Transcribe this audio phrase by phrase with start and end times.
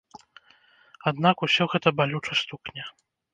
[1.11, 2.83] Аднак, усё гэта балюча стукне.